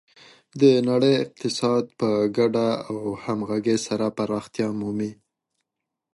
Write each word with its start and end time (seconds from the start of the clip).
د 0.61 0.63
نړۍ 0.89 1.13
اقتصاد 1.23 1.83
په 1.99 2.09
ګډه 2.37 2.67
او 2.89 2.97
همغږي 3.23 3.77
سره 3.87 4.05
پراختیا 4.17 4.67
مومي. 4.79 5.11